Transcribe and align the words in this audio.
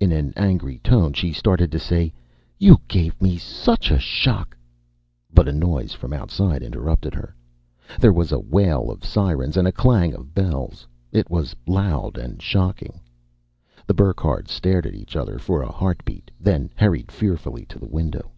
In 0.00 0.10
an 0.10 0.32
angry 0.38 0.78
tone, 0.78 1.12
she 1.12 1.34
started 1.34 1.70
to 1.70 1.78
say: 1.78 2.10
"You 2.58 2.80
gave 2.88 3.20
me 3.20 3.36
such 3.36 3.90
a 3.90 3.98
shock" 3.98 4.56
But 5.34 5.48
a 5.48 5.52
noise 5.52 5.92
from 5.92 6.14
outside 6.14 6.62
interrupted 6.62 7.12
her. 7.14 7.34
There 8.00 8.14
was 8.14 8.32
a 8.32 8.38
wail 8.40 8.90
of 8.90 9.04
sirens 9.04 9.54
and 9.54 9.68
a 9.68 9.72
clang 9.72 10.14
of 10.14 10.32
bells; 10.34 10.88
it 11.12 11.28
was 11.28 11.54
loud 11.66 12.16
and 12.16 12.40
shocking. 12.40 12.98
The 13.86 13.92
Burckhardts 13.92 14.48
stared 14.50 14.86
at 14.86 14.94
each 14.94 15.14
other 15.14 15.38
for 15.38 15.60
a 15.60 15.70
heartbeat, 15.70 16.30
then 16.40 16.70
hurried 16.74 17.12
fearfully 17.12 17.66
to 17.66 17.78
the 17.78 17.84
window. 17.88 18.30